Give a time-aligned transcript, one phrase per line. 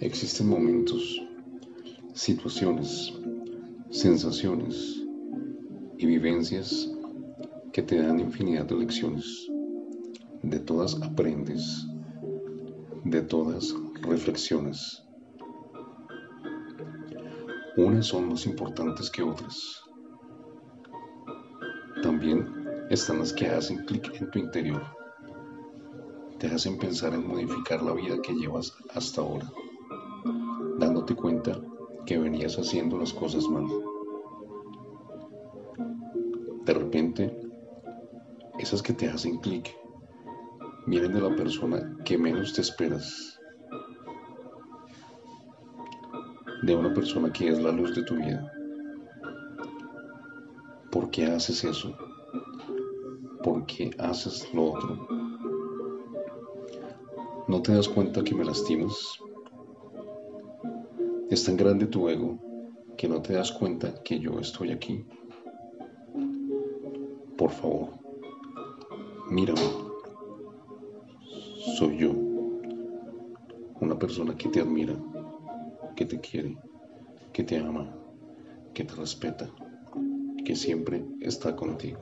[0.00, 1.22] Existen momentos,
[2.12, 3.14] situaciones,
[3.88, 5.02] sensaciones
[5.96, 6.90] y vivencias
[7.72, 9.48] que te dan infinidad de lecciones.
[10.42, 11.86] De todas aprendes,
[13.04, 15.02] de todas reflexiones.
[17.78, 19.82] Unas son más importantes que otras.
[22.02, 22.46] También
[22.90, 24.82] están las que hacen clic en tu interior.
[26.38, 29.50] Te hacen pensar en modificar la vida que llevas hasta ahora
[31.06, 31.60] dándote cuenta
[32.04, 33.64] que venías haciendo las cosas mal.
[36.64, 37.40] De repente,
[38.58, 39.72] esas que te hacen clic
[40.86, 43.38] vienen de la persona que menos te esperas,
[46.62, 48.52] de una persona que es la luz de tu vida.
[50.90, 51.96] ¿Por qué haces eso?
[53.44, 55.06] ¿Por qué haces lo otro?
[57.46, 59.20] ¿No te das cuenta que me lastimas?
[61.28, 62.38] Es tan grande tu ego
[62.96, 65.04] que no te das cuenta que yo estoy aquí.
[67.36, 67.88] Por favor,
[69.28, 69.60] mírame.
[71.76, 72.12] Soy yo,
[73.80, 74.94] una persona que te admira,
[75.96, 76.56] que te quiere,
[77.32, 77.92] que te ama,
[78.72, 79.50] que te respeta,
[80.44, 82.00] que siempre está contigo.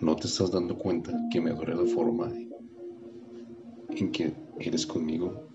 [0.00, 2.32] ¿No te estás dando cuenta que me duele la forma
[3.90, 5.49] en que eres conmigo?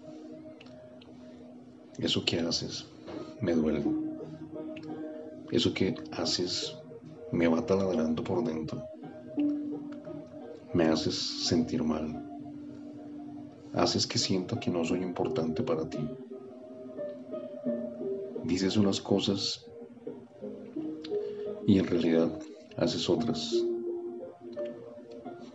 [2.00, 2.86] Eso que haces
[3.42, 3.84] me duele.
[5.52, 6.76] Eso que haces
[7.32, 8.84] me va taladrando por dentro.
[10.74, 12.22] Me haces sentir mal.
[13.74, 16.00] Haces que sienta que no soy importante para ti.
[18.44, 19.66] Dices unas cosas
[21.66, 22.30] y en realidad
[22.78, 23.56] haces otras.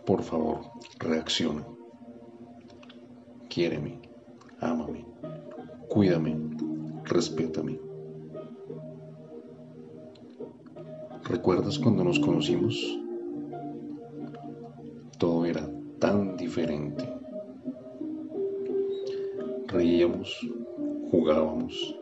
[0.05, 0.61] Por favor,
[0.99, 1.65] reacciona.
[3.47, 3.99] Quiéreme,
[4.59, 5.10] ámame.
[5.91, 6.37] Cuídame,
[7.03, 7.77] respétame.
[11.25, 12.97] ¿Recuerdas cuando nos conocimos?
[15.17, 17.03] Todo era tan diferente.
[19.67, 20.33] Reíamos,
[21.11, 21.99] jugábamos,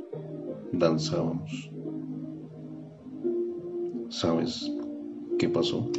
[0.71, 1.71] danzábamos.
[4.09, 4.71] ¿Sabes
[5.39, 5.89] qué pasó?